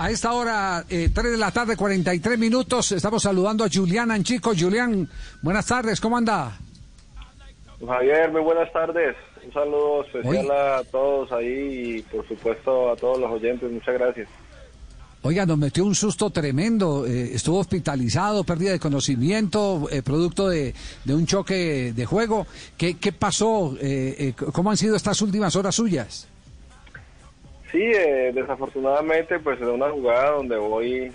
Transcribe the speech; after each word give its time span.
A 0.00 0.12
esta 0.12 0.32
hora, 0.32 0.84
eh, 0.88 1.10
3 1.12 1.32
de 1.32 1.36
la 1.36 1.50
tarde, 1.50 1.76
43 1.76 2.38
minutos, 2.38 2.92
estamos 2.92 3.20
saludando 3.20 3.64
a 3.64 3.68
Julián 3.68 4.12
Anchico. 4.12 4.52
Julián, 4.56 5.08
buenas 5.42 5.66
tardes, 5.66 6.00
¿cómo 6.00 6.16
anda? 6.16 6.56
Javier, 7.84 8.30
muy 8.30 8.42
buenas 8.42 8.72
tardes. 8.72 9.16
Un 9.44 9.52
saludo 9.52 10.04
especial 10.04 10.48
a 10.52 10.84
todos 10.84 11.32
ahí 11.32 11.96
y 11.96 12.02
por 12.02 12.26
supuesto 12.28 12.92
a 12.92 12.94
todos 12.94 13.18
los 13.18 13.28
oyentes. 13.28 13.68
Muchas 13.68 13.94
gracias. 13.94 14.28
Oiga, 15.22 15.44
nos 15.44 15.58
metió 15.58 15.84
un 15.84 15.96
susto 15.96 16.30
tremendo. 16.30 17.04
Eh, 17.04 17.34
estuvo 17.34 17.58
hospitalizado, 17.58 18.44
pérdida 18.44 18.70
de 18.70 18.78
conocimiento, 18.78 19.88
eh, 19.90 20.02
producto 20.02 20.48
de, 20.48 20.74
de, 21.04 21.14
un 21.16 21.26
choque 21.26 21.92
de 21.92 22.06
juego. 22.06 22.46
¿Qué, 22.76 22.98
qué 22.98 23.10
pasó? 23.10 23.74
Eh, 23.80 24.32
¿Cómo 24.52 24.70
han 24.70 24.76
sido 24.76 24.94
estas 24.94 25.20
últimas 25.22 25.56
horas 25.56 25.74
suyas? 25.74 26.28
Sí, 27.70 27.84
desafortunadamente, 28.32 29.38
pues 29.40 29.60
en 29.60 29.68
una 29.68 29.90
jugada 29.90 30.30
donde 30.30 30.56
voy 30.56 31.12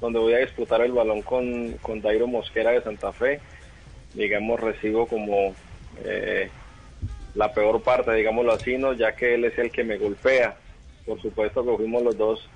donde 0.00 0.18
voy 0.18 0.32
a 0.32 0.38
disputar 0.38 0.80
el 0.80 0.92
balón 0.92 1.20
con, 1.20 1.72
con 1.82 2.00
Dairo 2.00 2.26
Mosquera 2.26 2.70
de 2.70 2.82
Santa 2.82 3.12
Fe, 3.12 3.40
digamos, 4.14 4.58
recibo 4.58 5.06
como 5.06 5.54
la 7.34 7.52
peor 7.52 7.82
parte, 7.82 8.12
digámoslo 8.14 8.52
así, 8.52 8.76
¿no? 8.76 8.92
ya 8.92 9.14
que 9.14 9.34
él 9.34 9.44
es 9.44 9.58
el 9.58 9.70
que 9.70 9.84
me 9.84 9.98
golpea. 9.98 10.56
Por 11.06 11.20
supuesto 11.20 11.64
que 11.64 11.76
fuimos 11.76 12.02
los 12.02 12.16
dos 12.16 12.48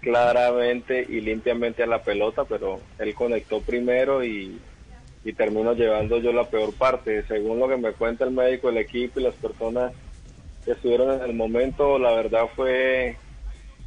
claramente 0.00 1.04
y 1.08 1.20
limpiamente 1.20 1.82
a 1.82 1.86
la 1.86 2.02
pelota, 2.02 2.44
pero 2.44 2.80
él 2.98 3.14
conectó 3.14 3.60
primero 3.60 4.24
y, 4.24 4.58
y 5.24 5.32
termino 5.32 5.74
llevando 5.74 6.18
yo 6.18 6.32
la 6.32 6.48
peor 6.48 6.72
parte. 6.74 7.22
Según 7.24 7.58
lo 7.58 7.68
que 7.68 7.76
me 7.76 7.92
cuenta 7.92 8.24
el 8.24 8.30
médico, 8.30 8.68
el 8.68 8.78
equipo 8.78 9.20
y 9.20 9.24
las 9.24 9.34
personas 9.34 9.92
estuvieron 10.72 11.12
en 11.14 11.22
el 11.22 11.34
momento, 11.34 11.98
la 11.98 12.12
verdad 12.12 12.46
fue, 12.54 13.16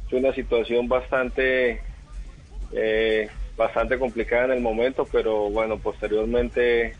fue 0.08 0.18
una 0.18 0.32
situación 0.32 0.88
bastante, 0.88 1.80
eh, 2.72 3.28
bastante 3.56 3.98
complicada 3.98 4.46
en 4.46 4.52
el 4.52 4.60
momento, 4.60 5.06
pero 5.10 5.50
bueno, 5.50 5.78
posteriormente 5.78 6.94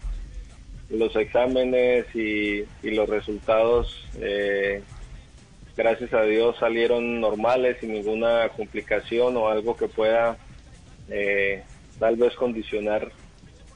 los 0.91 1.15
exámenes 1.17 2.07
y, 2.15 2.65
y 2.83 2.91
los 2.91 3.09
resultados 3.09 4.07
eh, 4.21 4.83
gracias 5.77 6.13
a 6.13 6.23
Dios 6.23 6.57
salieron 6.59 7.21
normales 7.21 7.79
sin 7.81 7.93
ninguna 7.93 8.49
complicación 8.51 9.37
o 9.37 9.49
algo 9.49 9.77
que 9.77 9.89
pueda 9.89 10.37
eh, 11.11 11.63
tal 11.99 12.17
vez 12.17 12.35
condicionar 12.35 13.11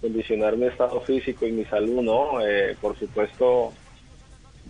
condicionar 0.01 0.57
mi 0.57 0.67
estado 0.67 1.01
físico 1.01 1.45
y 1.45 1.51
mi 1.51 1.65
salud, 1.65 2.03
¿no? 2.03 2.41
Eh, 2.41 2.77
por 2.81 2.97
supuesto 2.97 3.73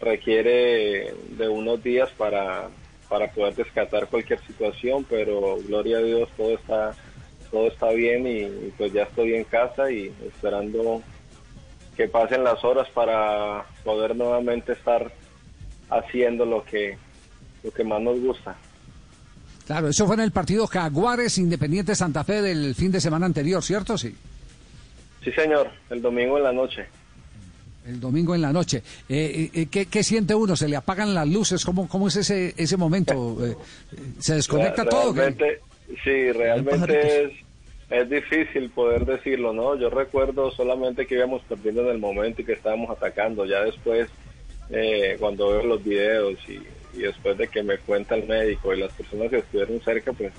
requiere 0.01 1.15
de 1.31 1.49
unos 1.49 1.83
días 1.83 2.11
para, 2.17 2.69
para 3.09 3.31
poder 3.31 3.55
descartar 3.55 4.09
cualquier 4.09 4.41
situación, 4.47 5.05
pero 5.09 5.57
gloria 5.67 5.99
a 5.99 6.03
Dios 6.03 6.29
todo 6.37 6.55
está 6.55 6.95
todo 7.51 7.69
está 7.69 7.89
bien 7.91 8.27
y, 8.27 8.41
y 8.41 8.73
pues 8.77 8.93
ya 8.93 9.05
estoy 9.05 9.35
en 9.35 9.45
casa 9.45 9.91
y 9.91 10.13
esperando 10.27 11.03
que 11.97 12.07
pasen 12.07 12.45
las 12.45 12.63
horas 12.63 12.89
para 12.91 13.65
poder 13.85 14.15
nuevamente 14.15 14.73
estar 14.73 15.11
haciendo 15.91 16.45
lo 16.45 16.63
que 16.65 16.97
lo 17.63 17.71
que 17.71 17.85
más 17.85 18.01
nos 18.01 18.21
gusta. 18.21 18.57
Claro, 19.67 19.89
eso 19.89 20.07
fue 20.07 20.15
en 20.15 20.23
el 20.23 20.33
partido 20.33 20.67
Jaguares 20.67 21.37
Independiente 21.39 21.95
Santa 21.95 22.25
Fe 22.25 22.41
del 22.41 22.75
fin 22.75 22.91
de 22.91 23.01
semana 23.01 23.27
anterior, 23.27 23.63
¿cierto? 23.63 23.99
Sí. 23.99 24.15
Sí, 25.23 25.33
señor, 25.33 25.71
el 25.91 26.01
domingo 26.01 26.39
en 26.39 26.45
la 26.45 26.53
noche. 26.53 26.87
El 27.89 28.01
domingo 28.01 28.35
en 28.35 28.43
la 28.43 28.53
noche. 28.53 28.83
Eh, 29.09 29.51
eh, 29.53 29.67
¿qué, 29.71 29.87
¿qué, 29.87 30.03
siente 30.03 30.35
uno? 30.35 30.57
¿Se 30.57 30.69
le 30.69 30.77
apagan 30.77 31.15
las 31.15 31.27
luces? 31.27 31.65
¿Cómo, 31.65 31.89
cómo 31.89 32.09
es 32.09 32.17
ese, 32.17 32.55
ese 32.57 32.77
momento? 32.77 33.39
Eh, 33.45 33.57
¿Se 34.19 34.35
desconecta 34.35 34.85
todo? 34.85 35.15
Sí, 36.05 36.33
realmente 36.33 37.25
es, 37.25 37.33
es 37.89 38.11
difícil 38.11 38.71
poder 38.71 39.07
decirlo, 39.07 39.55
¿no? 39.55 39.75
Yo 39.79 39.89
recuerdo 39.89 40.51
solamente 40.51 41.07
que 41.07 41.15
íbamos 41.15 41.43
perdiendo 41.49 41.83
en 41.83 41.89
el 41.89 41.99
momento 41.99 42.43
y 42.43 42.45
que 42.45 42.53
estábamos 42.53 42.91
atacando. 42.91 43.47
Ya 43.47 43.65
después, 43.65 44.09
cuando 45.19 45.49
veo 45.49 45.63
los 45.63 45.83
videos 45.83 46.39
y 46.47 46.61
y 46.95 47.03
después 47.03 47.37
de 47.39 47.49
que 47.49 47.63
me 47.63 47.79
cuenta 47.79 48.15
el 48.15 48.27
médico 48.27 48.75
y 48.75 48.81
las 48.81 48.93
personas 48.93 49.31
que 49.31 49.39
estuvieron 49.39 49.81
cerca, 49.81 50.13
pues 50.13 50.33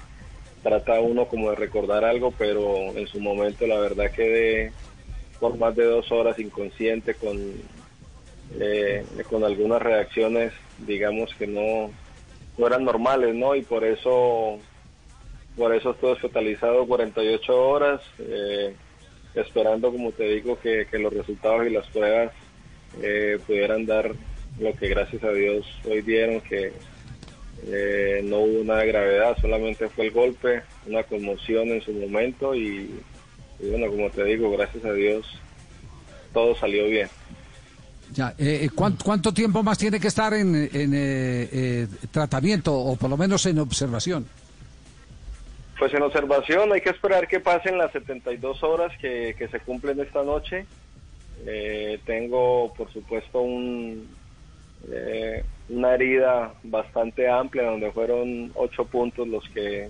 trata 0.63 0.99
uno 0.99 1.25
como 1.25 1.49
de 1.51 1.55
recordar 1.55 2.03
algo, 2.03 2.31
pero 2.31 2.95
en 2.95 3.07
su 3.07 3.19
momento 3.19 3.65
la 3.67 3.79
verdad 3.79 4.11
quedé 4.11 4.71
por 5.39 5.57
más 5.57 5.75
de 5.75 5.85
dos 5.85 6.11
horas 6.11 6.37
inconsciente 6.39 7.13
con, 7.15 7.37
eh, 8.59 9.05
con 9.29 9.43
algunas 9.43 9.81
reacciones, 9.81 10.53
digamos 10.85 11.33
que 11.35 11.47
no, 11.47 11.91
no 12.57 12.67
eran 12.67 12.83
normales, 12.83 13.33
¿no? 13.35 13.55
Y 13.55 13.61
por 13.61 13.83
eso, 13.83 14.59
por 15.55 15.73
eso 15.73 15.91
estuve 15.91 16.11
hospitalizado 16.11 16.85
48 16.85 17.69
horas, 17.69 18.01
eh, 18.19 18.75
esperando, 19.35 19.91
como 19.91 20.11
te 20.11 20.25
digo, 20.25 20.59
que, 20.59 20.85
los 20.93 21.13
resultados 21.13 21.65
y 21.65 21.69
las 21.69 21.87
pruebas 21.87 22.31
eh, 23.01 23.39
pudieran 23.45 23.85
dar 23.85 24.11
lo 24.59 24.73
que 24.73 24.89
gracias 24.89 25.23
a 25.23 25.31
Dios 25.31 25.65
hoy 25.85 26.01
dieron, 26.01 26.41
que 26.41 26.73
eh, 27.67 28.21
no 28.23 28.39
hubo 28.39 28.61
una 28.61 28.83
gravedad, 28.83 29.37
solamente 29.39 29.89
fue 29.89 30.07
el 30.07 30.11
golpe, 30.11 30.63
una 30.85 31.03
conmoción 31.03 31.69
en 31.69 31.81
su 31.81 31.93
momento 31.93 32.55
y, 32.55 32.89
bueno, 33.59 33.87
como 33.87 34.09
te 34.09 34.23
digo, 34.23 34.51
gracias 34.51 34.85
a 34.85 34.93
Dios 34.93 35.25
todo 36.33 36.55
salió 36.55 36.87
bien. 36.87 37.09
Ya, 38.13 38.33
eh, 38.37 38.65
eh, 38.65 38.69
¿cuánto, 38.73 39.33
tiempo 39.33 39.63
más 39.63 39.77
tiene 39.77 39.99
que 39.99 40.07
estar 40.07 40.33
en, 40.33 40.69
en 40.71 41.89
tratamiento 42.11 42.73
o 42.73 42.95
por 42.95 43.09
lo 43.09 43.17
menos 43.17 43.45
en 43.45 43.59
observación? 43.59 44.27
Pues 45.77 45.93
en 45.93 46.01
observación 46.01 46.71
hay 46.71 46.81
que 46.81 46.89
esperar 46.89 47.27
que 47.27 47.39
pasen 47.39 47.77
las 47.77 47.91
72 47.91 48.63
horas 48.63 48.91
que, 48.99 49.35
que 49.37 49.47
se 49.47 49.59
cumplen 49.59 49.99
esta 49.99 50.23
noche. 50.23 50.65
tengo, 52.05 52.73
por 52.75 52.91
supuesto, 52.91 53.41
un, 53.41 54.07
eh, 54.87 55.43
una 55.69 55.93
herida 55.93 56.53
bastante 56.63 57.29
amplia 57.29 57.63
donde 57.63 57.91
fueron 57.91 58.51
ocho 58.55 58.85
puntos 58.85 59.27
los 59.27 59.47
que 59.49 59.89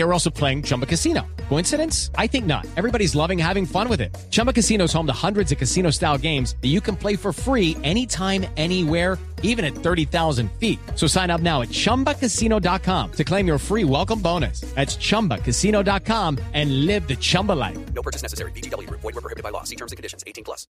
They 0.00 0.04
were 0.04 0.14
also 0.14 0.30
playing 0.30 0.62
Chumba 0.62 0.86
Casino. 0.86 1.26
Coincidence? 1.50 2.10
I 2.14 2.26
think 2.26 2.46
not. 2.46 2.66
Everybody's 2.78 3.14
loving 3.14 3.38
having 3.38 3.66
fun 3.66 3.90
with 3.90 4.00
it. 4.00 4.16
Chumba 4.30 4.54
Casino 4.54 4.84
is 4.84 4.94
home 4.94 5.06
to 5.08 5.12
hundreds 5.12 5.52
of 5.52 5.58
casino 5.58 5.90
style 5.90 6.16
games 6.16 6.56
that 6.62 6.68
you 6.68 6.80
can 6.80 6.96
play 6.96 7.16
for 7.16 7.34
free 7.34 7.76
anytime, 7.84 8.46
anywhere, 8.56 9.18
even 9.42 9.66
at 9.66 9.74
30,000 9.74 10.50
feet. 10.52 10.78
So 10.94 11.06
sign 11.06 11.28
up 11.28 11.42
now 11.42 11.60
at 11.60 11.68
chumbacasino.com 11.68 13.12
to 13.12 13.24
claim 13.24 13.46
your 13.46 13.58
free 13.58 13.84
welcome 13.84 14.22
bonus. 14.22 14.62
That's 14.74 14.96
chumbacasino.com 14.96 16.38
and 16.54 16.86
live 16.86 17.06
the 17.06 17.16
Chumba 17.16 17.52
life. 17.52 17.92
No 17.92 18.00
purchase 18.00 18.22
necessary. 18.22 18.52
DTW, 18.52 18.88
void, 18.88 19.02
were 19.12 19.20
prohibited 19.20 19.44
by 19.44 19.50
law. 19.50 19.64
See 19.64 19.76
terms 19.76 19.92
and 19.92 19.98
conditions 19.98 20.24
18 20.26 20.44
plus. 20.44 20.66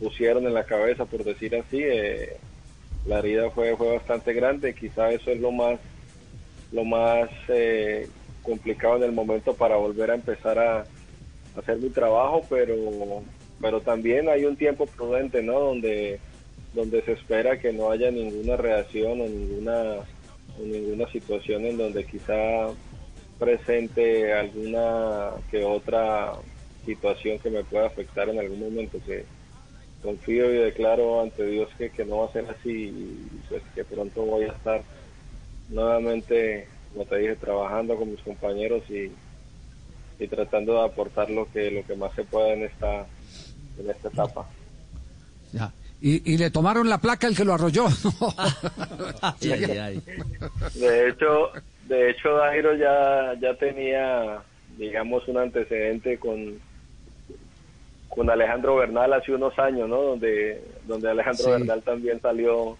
Pusieron 0.00 0.46
en 0.46 0.54
la 0.54 0.64
cabeza, 0.64 1.04
por 1.04 1.22
decir 1.22 1.54
así, 1.54 1.82
eh, 1.82 2.40
la 3.04 3.18
herida 3.18 3.50
fue, 3.50 3.76
fue 3.76 3.92
bastante 3.98 4.32
grande. 4.32 4.74
Quizá 4.74 5.10
eso 5.10 5.30
es 5.32 5.38
lo 5.38 5.52
más, 5.52 5.78
lo 6.72 6.86
más 6.86 7.28
eh, 7.48 8.08
complicado 8.42 8.96
en 8.96 9.04
el 9.04 9.12
momento 9.12 9.54
para 9.54 9.76
volver 9.76 10.10
a 10.10 10.14
empezar 10.14 10.58
a, 10.58 10.84
hacer 11.56 11.78
mi 11.78 11.90
trabajo, 11.90 12.42
pero, 12.48 12.74
pero 13.60 13.80
también 13.80 14.28
hay 14.28 14.44
un 14.44 14.56
tiempo 14.56 14.86
prudente, 14.86 15.42
¿no? 15.42 15.58
Donde, 15.58 16.20
donde 16.74 17.02
se 17.02 17.12
espera 17.12 17.58
que 17.58 17.72
no 17.72 17.90
haya 17.90 18.10
ninguna 18.10 18.56
reacción 18.56 19.20
o 19.20 19.24
ninguna, 19.24 19.96
o 20.58 20.62
ninguna 20.62 21.08
situación 21.08 21.64
en 21.66 21.76
donde 21.76 22.04
quizá 22.04 22.68
presente 23.38 24.32
alguna 24.32 25.30
que 25.50 25.64
otra 25.64 26.34
situación 26.86 27.38
que 27.38 27.50
me 27.50 27.64
pueda 27.64 27.86
afectar 27.86 28.28
en 28.28 28.38
algún 28.38 28.60
momento 28.60 28.98
que 29.04 29.24
confío 30.02 30.52
y 30.52 30.58
declaro 30.58 31.22
ante 31.22 31.46
Dios 31.46 31.68
que, 31.76 31.90
que 31.90 32.04
no 32.04 32.18
va 32.18 32.26
a 32.26 32.32
ser 32.32 32.46
así 32.48 32.70
y 32.70 33.28
pues 33.48 33.62
que 33.74 33.84
pronto 33.84 34.22
voy 34.22 34.44
a 34.44 34.52
estar 34.52 34.82
nuevamente 35.68 36.68
como 36.92 37.04
te 37.04 37.16
dije, 37.18 37.36
trabajando 37.36 37.96
con 37.96 38.10
mis 38.10 38.20
compañeros 38.20 38.82
y, 38.90 39.10
y 40.22 40.26
tratando 40.28 40.74
de 40.74 40.84
aportar 40.86 41.30
lo 41.30 41.50
que 41.52 41.70
lo 41.70 41.84
que 41.86 41.94
más 41.96 42.12
se 42.14 42.24
pueda 42.24 42.52
en 42.52 42.64
esta 42.64 43.06
en 43.78 43.90
esta 43.90 44.08
etapa. 44.08 44.46
Ya. 45.52 45.72
Y, 46.02 46.32
y 46.32 46.38
le 46.38 46.50
tomaron 46.50 46.88
la 46.88 46.98
placa 46.98 47.26
el 47.26 47.36
que 47.36 47.44
lo 47.44 47.52
arrolló. 47.54 47.86
Ay, 49.22 49.50
ay, 49.52 49.64
ay. 49.78 50.02
De 50.74 51.08
hecho, 51.08 51.50
de 51.88 52.10
hecho 52.10 52.34
Dairo 52.36 52.74
ya 52.76 53.34
ya 53.40 53.54
tenía 53.54 54.40
digamos 54.78 55.26
un 55.28 55.38
antecedente 55.38 56.18
con 56.18 56.58
con 58.08 58.28
Alejandro 58.30 58.76
Bernal 58.76 59.12
hace 59.12 59.32
unos 59.32 59.56
años, 59.58 59.88
¿no? 59.88 60.00
Donde 60.02 60.62
donde 60.86 61.10
Alejandro 61.10 61.44
Sí. 61.44 61.50
Bernal 61.50 61.82
también 61.82 62.20
salió 62.20 62.76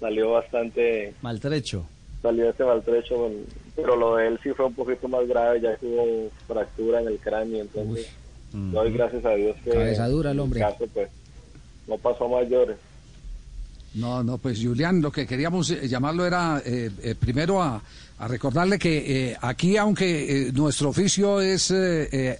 salió 0.00 0.32
bastante 0.32 1.14
Maltrecho. 1.22 1.86
Salió 2.26 2.50
este 2.50 2.64
maltrecho, 2.64 3.30
pero 3.76 3.94
lo 3.94 4.16
de 4.16 4.26
él 4.28 4.40
sí 4.42 4.50
fue 4.50 4.66
un 4.66 4.74
poquito 4.74 5.06
más 5.06 5.26
grave, 5.28 5.60
ya 5.60 5.76
hubo 5.80 6.28
fractura 6.48 7.00
en 7.00 7.08
el 7.08 7.18
cráneo, 7.18 7.60
entonces 7.60 8.10
doy 8.52 8.92
gracias 8.92 9.24
a 9.24 9.30
Dios 9.30 9.56
que 9.62 9.70
Cabeza 9.70 10.08
dura 10.08 10.32
el 10.32 10.40
hombre. 10.40 10.60
caso 10.60 10.86
pues 10.92 11.08
no 11.86 11.96
pasó 11.98 12.24
a 12.24 12.40
mayores. 12.42 12.76
No, 13.96 14.22
no, 14.22 14.36
pues 14.38 14.60
Julián, 14.62 15.00
lo 15.00 15.10
que 15.10 15.26
queríamos 15.26 15.70
eh, 15.70 15.88
llamarlo 15.88 16.26
era 16.26 16.62
eh, 16.64 16.90
eh, 17.02 17.14
primero 17.18 17.62
a, 17.62 17.82
recordarle 18.18 18.78
que 18.78 19.32
eh, 19.32 19.36
aquí, 19.42 19.76
aunque 19.76 20.50
nuestro 20.54 20.88
oficio 20.88 21.42
es 21.42 21.70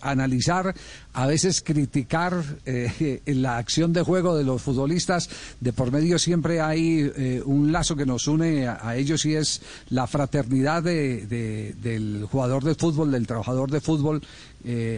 analizar, 0.01 0.75
a 1.13 1.27
veces 1.27 1.61
criticar 1.61 2.43
la 3.27 3.59
acción 3.59 3.93
de 3.93 4.01
juego 4.01 4.35
de 4.39 4.45
los 4.45 4.63
futbolistas, 4.63 5.29
de 5.61 5.75
por 5.75 5.93
medio 5.93 6.19
siempre 6.19 6.63
hay 6.63 7.43
un 7.45 7.73
lazo 7.73 7.95
que 7.95 8.07
nos 8.07 8.27
une 8.27 8.67
a, 8.67 8.97
ellos 8.97 9.27
y 9.27 9.35
es 9.35 9.61
la 9.91 10.07
fraternidad 10.07 10.83
de- 10.83 11.27
de- 11.27 11.75
del 11.83 12.25
jugador 12.25 12.65
de 12.65 12.75
fútbol, 12.75 13.11
del 13.13 13.27
trabajador 13.27 13.71
de 13.71 13.83
fútbol, 13.83 14.23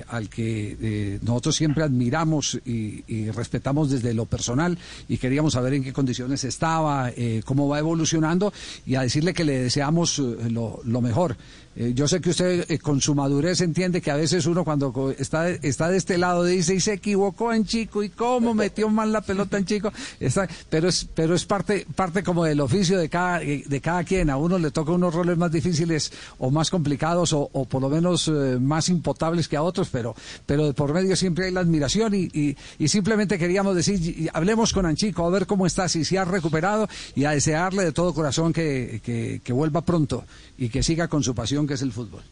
al 0.09 0.29
que 0.31 1.19
nosotros 1.23 1.57
siempre 1.57 1.83
admiramos 1.83 2.57
y, 2.65 3.03
y 3.09 3.31
respetamos 3.33 3.91
desde 3.91 4.15
lo 4.15 4.27
personal 4.27 4.79
y 5.09 5.19
queríamos 5.19 5.55
saber 5.55 5.75
en 5.75 5.83
qué 5.83 5.93
condiciones 5.93 6.45
estaba, 6.49 7.11
eh, 7.17 7.43
cómo 7.45 7.69
va 7.69 7.79
evolucionando 7.79 8.53
y 8.87 8.95
a 8.97 9.03
decirle 9.03 9.35
que 9.35 9.45
le 9.45 9.61
deseamos 9.61 10.19
eh, 10.19 10.51
lo, 10.51 11.01
mejor. 11.01 11.37
Eh, 11.77 11.93
yo 11.95 12.09
sé 12.09 12.21
que 12.21 12.31
usted 12.31 12.65
eh, 12.69 12.79
con 12.79 13.01
su 13.01 13.15
madurez 13.15 13.61
entiende 13.61 14.01
que 14.01 14.11
a 14.11 14.17
veces 14.17 14.47
uno 14.47 14.65
cuando 14.65 15.15
está, 15.17 15.49
está 15.49 15.89
de 15.89 15.97
este 15.97 16.19
lado 16.19 16.43
dice 16.43 16.75
y 16.75 16.81
se 16.81 16.95
equivocó 16.95 17.53
en 17.53 17.65
chico 17.65 18.03
y 18.03 18.09
cómo 18.09 18.53
metió 18.53 18.89
mal 18.89 19.13
la 19.13 19.21
pelota 19.21 19.59
en 19.59 19.65
chico, 19.65 19.93
Está- 20.19 20.49
pero 20.69 20.89
es 20.89 21.07
pero 21.15 21.35
es 21.37 21.45
parte 21.45 21.87
parte 21.95 22.25
como 22.25 22.45
del 22.45 22.61
oficio 22.61 22.99
de 22.99 23.09
cada 23.09 23.39
de 23.39 23.81
cada 23.81 24.03
quien. 24.03 24.29
A 24.31 24.37
uno 24.37 24.59
le 24.59 24.73
toca 24.73 24.91
unos 24.91 25.15
roles 25.15 25.39
más 25.39 25.53
difíciles 25.53 26.11
o 26.39 26.51
más 26.51 26.69
complicados 26.71 27.33
o, 27.33 27.49
por 27.69 27.81
lo 27.81 27.89
menos 27.89 28.29
más 28.61 28.89
impotables 28.89 29.47
que 29.47 29.57
a 29.57 29.63
otros, 29.63 29.89
pero 29.91 30.17
pero 30.47 30.67
de 30.67 30.73
por 30.75 30.93
medio 30.93 31.15
siempre 31.15 31.47
hay 31.47 31.53
la 31.53 31.61
admiración 31.61 32.15
y, 32.15 32.57
y, 32.79 32.89
simplemente 32.89 33.39
queríamos 33.39 33.77
decir, 33.77 34.31
hablemos 34.33 34.73
con 34.73 34.87
Anchico 34.87 35.27
a 35.27 35.31
ver 35.31 35.47
cómo 35.47 35.67
está, 35.67 35.89
si 35.89 36.05
se 36.05 36.19
ha 36.19 36.25
recuperado 36.39 36.89
y 37.15 37.25
a 37.25 37.31
desearle 37.33 37.85
de 37.85 37.93
todo 37.93 38.15
corazón 38.15 38.53
que, 38.53 39.01
que, 39.05 39.41
que 39.45 39.53
vuelva 39.53 39.83
pronto 39.83 40.25
y 40.57 40.69
que 40.69 40.83
siga 40.83 41.09
con 41.09 41.23
su 41.23 41.35
pasión 41.35 41.67
que 41.67 41.75
es 41.75 41.83
el 41.83 41.93
fútbol. 41.93 42.23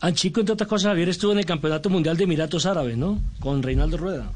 Anchico, 0.00 0.40
entre 0.40 0.52
otras 0.52 0.68
cosas, 0.68 0.90
Javier 0.90 1.08
estuvo 1.08 1.32
en 1.32 1.38
el 1.38 1.46
Campeonato 1.46 1.90
Mundial 1.90 2.16
de 2.16 2.24
Emiratos 2.24 2.66
Árabes, 2.66 2.96
¿no? 2.96 3.18
Con 3.40 3.62
Reinaldo 3.62 3.96
Rueda. 3.96 4.30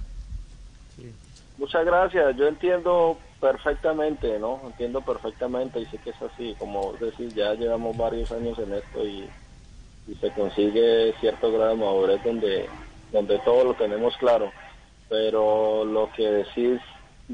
Muchas 1.56 1.84
gracias, 1.86 2.36
yo 2.36 2.48
entiendo 2.48 3.16
perfectamente, 3.40 4.38
¿no? 4.40 4.60
Entiendo 4.66 5.00
perfectamente 5.00 5.80
y 5.80 5.86
sé 5.86 5.98
que 5.98 6.10
es 6.10 6.22
así, 6.22 6.56
como 6.58 6.92
decir, 6.94 7.32
ya 7.34 7.54
llevamos 7.54 7.96
varios 7.96 8.32
años 8.32 8.58
en 8.58 8.72
esto 8.74 9.06
y, 9.06 9.28
y 10.08 10.14
se 10.20 10.30
consigue 10.32 11.14
cierto 11.20 11.52
grado 11.52 11.70
de 11.70 11.76
madurez 11.76 12.20
donde, 12.24 12.66
donde 13.12 13.38
todo 13.44 13.64
lo 13.64 13.74
tenemos 13.74 14.16
claro, 14.16 14.50
pero 15.08 15.84
lo 15.84 16.10
que 16.16 16.22
decís 16.22 16.80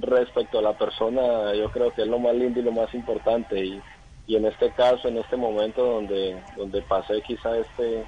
respecto 0.00 0.58
a 0.58 0.62
la 0.62 0.76
persona, 0.76 1.54
yo 1.54 1.70
creo 1.70 1.92
que 1.92 2.02
es 2.02 2.08
lo 2.08 2.18
más 2.18 2.34
lindo 2.34 2.60
y 2.60 2.62
lo 2.62 2.72
más 2.72 2.92
importante 2.94 3.64
y, 3.64 3.80
y 4.26 4.36
en 4.36 4.44
este 4.44 4.70
caso, 4.72 5.08
en 5.08 5.16
este 5.16 5.36
momento 5.36 5.84
donde, 5.84 6.40
donde 6.56 6.82
pasé 6.82 7.22
quizá 7.22 7.56
este, 7.56 8.04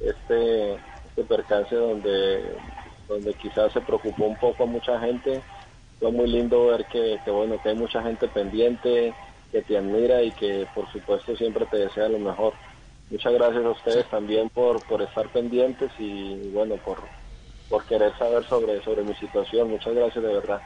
este, 0.00 0.74
este 0.74 1.24
percance 1.24 1.74
donde, 1.74 2.56
donde 3.08 3.32
quizás 3.34 3.72
se 3.72 3.80
preocupó 3.80 4.26
un 4.26 4.36
poco 4.36 4.64
a 4.64 4.66
mucha 4.66 5.00
gente. 5.00 5.42
Fue 5.98 6.12
muy 6.12 6.26
lindo 6.26 6.66
ver 6.66 6.86
que, 6.86 7.18
que, 7.24 7.30
bueno, 7.30 7.60
que 7.62 7.70
hay 7.70 7.74
mucha 7.74 8.02
gente 8.02 8.28
pendiente, 8.28 9.14
que 9.50 9.62
te 9.62 9.78
admira 9.78 10.22
y 10.22 10.30
que 10.32 10.66
por 10.74 10.90
supuesto 10.92 11.34
siempre 11.36 11.66
te 11.66 11.78
desea 11.78 12.08
lo 12.08 12.18
mejor. 12.18 12.54
Muchas 13.10 13.32
gracias 13.32 13.64
a 13.64 13.70
ustedes 13.70 14.06
también 14.10 14.50
por, 14.50 14.86
por 14.86 15.02
estar 15.02 15.28
pendientes 15.30 15.90
y 15.98 16.50
bueno, 16.50 16.76
por, 16.76 16.98
por 17.68 17.84
querer 17.86 18.16
saber 18.18 18.44
sobre, 18.44 18.82
sobre 18.82 19.02
mi 19.02 19.14
situación. 19.14 19.70
Muchas 19.70 19.94
gracias 19.94 20.22
de 20.22 20.34
verdad. 20.34 20.60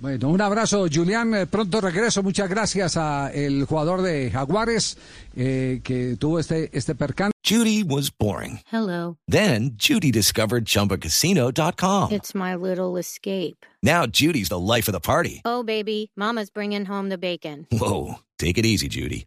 Bueno, 0.00 0.30
un 0.30 0.40
abrazo, 0.40 0.86
Julián. 0.90 1.34
Eh, 1.34 1.46
Pronto 1.46 1.78
regreso. 1.78 2.22
Muchas 2.22 2.48
gracias 2.48 2.96
a 2.96 3.30
el 3.34 3.66
jugador 3.66 4.00
de 4.00 4.30
Jaguares 4.30 4.96
eh, 5.36 5.80
que 5.84 6.16
tuvo 6.18 6.38
este 6.38 6.70
este 6.72 6.94
percance. 6.94 7.32
Judy 7.46 7.82
was 7.82 8.10
boring. 8.10 8.60
Hello. 8.72 9.18
Then 9.30 9.76
Judy 9.76 10.10
discovered 10.10 10.64
ChumbaCasino.com. 10.64 12.12
It's 12.12 12.34
my 12.34 12.54
little 12.54 12.98
escape. 12.98 13.66
Now 13.82 14.06
Judy's 14.06 14.48
the 14.48 14.58
life 14.58 14.88
of 14.88 14.94
the 14.94 15.00
party. 15.00 15.42
Oh, 15.44 15.62
baby, 15.62 16.10
Mama's 16.16 16.50
bringing 16.50 16.86
home 16.86 17.10
the 17.10 17.18
bacon. 17.18 17.66
Whoa, 17.70 18.20
take 18.38 18.56
it 18.56 18.64
easy, 18.64 18.88
Judy. 18.88 19.26